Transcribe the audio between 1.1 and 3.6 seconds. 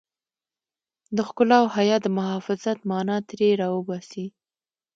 د ښکلا او حيا د محافظت مانا ترې